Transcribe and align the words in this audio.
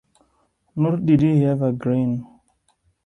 Nor 0.77 0.97
did 0.97 1.21
he 1.21 1.45
ever 1.45 1.71
grin. 1.73 2.25